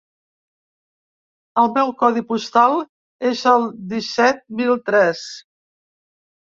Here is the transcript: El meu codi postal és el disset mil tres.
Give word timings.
El 1.63 1.69
meu 1.75 1.93
codi 2.01 2.25
postal 2.31 2.79
és 3.35 3.47
el 3.55 3.69
disset 3.95 4.43
mil 4.63 4.79
tres. 4.91 5.27